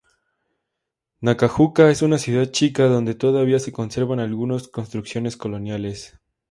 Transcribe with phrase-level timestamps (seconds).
[1.21, 6.19] Nacajuca es una ciudad chica, donde todavía se conservan algunas construcciones coloniales.